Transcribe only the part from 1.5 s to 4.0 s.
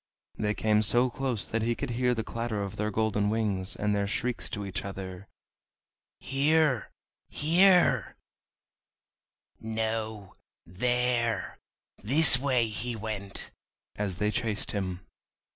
he could hear the clatter of their golden wings, and